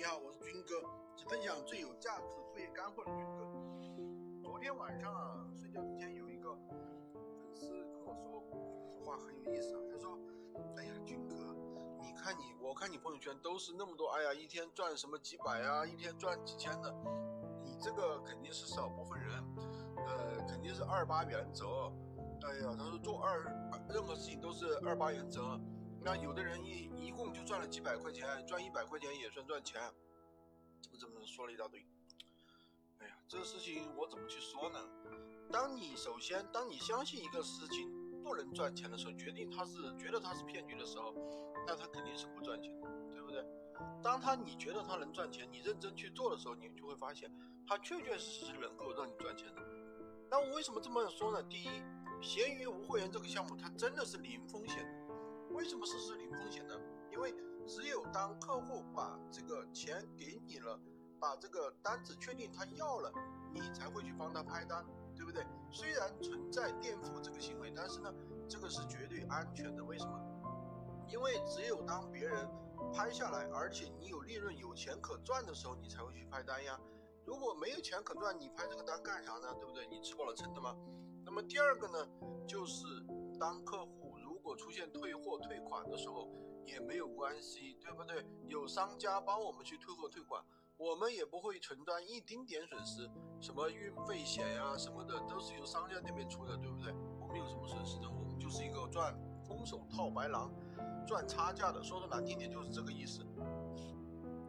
[0.00, 0.80] 你好，我是军哥，
[1.14, 3.44] 只分享最有价值副业干货的军哥。
[4.42, 8.42] 昨天晚上啊，睡觉之前有一个粉丝跟我说，
[8.94, 9.80] 说话很有意思啊。
[9.92, 10.18] 他说
[10.74, 11.36] ：“哎呀，军哥，
[12.00, 16.90] 你看你，我看你朋友圈都是那么多，哎呀，一天赚什么几百啊，一天赚几千的，
[17.62, 19.44] 你这个肯定是少部分人，
[20.06, 21.92] 呃，肯定是二八原则。
[22.48, 23.44] 哎呀，他说做二
[23.90, 25.60] 任何事情都是二八原则。”
[26.02, 29.80] 那有的人一一共就赚了几百块钱，赚一百块钱也算赚钱，
[30.98, 31.84] 怎么怎么说了一大堆。
[33.00, 34.78] 哎呀，这个事情我怎么去说呢？
[35.52, 37.90] 当你首先当你相信一个事情
[38.22, 41.14] 不能赚钱的时候，决定它是觉得它是骗局的时候，
[41.66, 43.44] 那它肯定是不赚钱的，对不对？
[44.02, 47.30] 当他你觉得他能赚钱，你认真去做的时候，你就会发现
[47.66, 49.62] 他确确实实是能够让你赚钱的。
[50.30, 51.42] 那我为什么这么说呢？
[51.42, 51.82] 第一，
[52.22, 54.86] 闲鱼无会员这个项目它真的是零风险。
[55.50, 56.74] 为什么是是零风险呢？
[57.10, 57.34] 因为
[57.66, 60.78] 只有当客户把这个钱给你了，
[61.18, 63.12] 把这个单子确定他要了，
[63.52, 65.44] 你才会去帮他拍单，对不对？
[65.70, 68.12] 虽然存在垫付这个行为，但是呢，
[68.48, 69.84] 这个是绝对安全的。
[69.84, 70.18] 为什么？
[71.08, 72.48] 因为只有当别人
[72.94, 76.78] 拍下来，而且你有利润、有钱可赚的时候，你才会去拍单呀。
[77.26, 79.54] 如果没有钱可赚，你拍这个单干啥呢？
[79.54, 79.86] 对不对？
[79.88, 80.76] 你吃饱了撑的吗？
[81.24, 82.06] 那么第二个呢，
[82.46, 82.84] 就是
[83.38, 83.99] 当客户。
[84.50, 86.28] 果出现退货退款的时候
[86.66, 88.26] 也没有关系，对不对？
[88.48, 90.44] 有商家帮我们去退货退款，
[90.76, 93.08] 我们也不会承担一丁点损失。
[93.40, 96.92] 什么运费险呀什么的都是由商家那边出的，对不对？
[97.20, 98.10] 我们有什么损失呢？
[98.10, 100.52] 我们就是一个赚空手套白狼，
[101.06, 101.80] 赚差价的。
[101.84, 103.24] 说的难听点就是这个意思。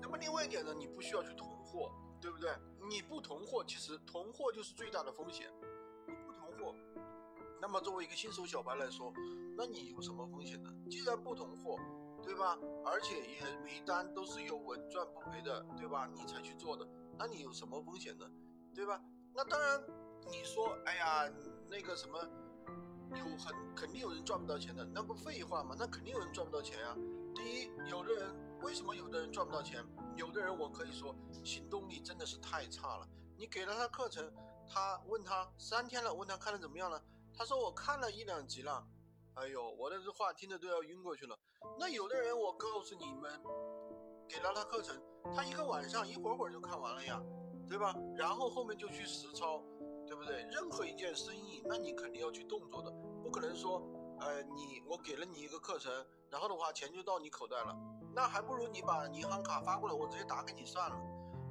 [0.00, 2.50] 那么另外一点呢，你不需要去囤货，对不对？
[2.88, 5.52] 你不囤货，其实囤货就是最大的风险。
[7.60, 9.12] 那么作为一个新手小白来说，
[9.56, 10.72] 那你有什么风险呢？
[10.90, 11.78] 既然不囤货，
[12.22, 12.58] 对吧？
[12.84, 16.08] 而且也每单都是有稳赚不赔的，对吧？
[16.14, 16.86] 你才去做的，
[17.18, 18.26] 那你有什么风险呢？
[18.74, 19.00] 对吧？
[19.34, 19.82] 那当然，
[20.30, 21.30] 你说，哎呀，
[21.68, 22.18] 那个什么，
[23.10, 25.76] 有很肯定有人赚不到钱的，那不废话吗？
[25.78, 26.96] 那肯定有人赚不到钱呀。
[27.34, 29.84] 第一，有的人为什么有的人赚不到钱？
[30.16, 33.06] 有的人我可以说行动力真的是太差了。
[33.36, 34.32] 你给了他课程，
[34.68, 37.02] 他问他三天了，问他看的怎么样了？
[37.40, 38.86] 他说我看了一两集了，
[39.32, 41.34] 哎呦，我的这话听着都要晕过去了。
[41.78, 43.32] 那有的人，我告诉你们，
[44.28, 44.94] 给了他课程，
[45.34, 47.18] 他一个晚上一会儿会儿就看完了呀，
[47.66, 47.94] 对吧？
[48.14, 49.64] 然后后面就去实操，
[50.06, 50.42] 对不对？
[50.50, 52.90] 任何一件生意，那你肯定要去动作的，
[53.22, 53.80] 不可能说，
[54.20, 55.90] 呃，你我给了你一个课程，
[56.28, 57.74] 然后的话钱就到你口袋了，
[58.14, 60.96] 那还不如你把银行卡发过来，我直接打给你算了。